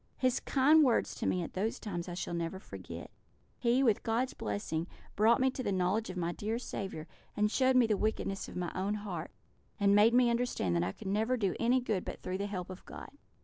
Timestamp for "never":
2.33-2.57, 11.05-11.35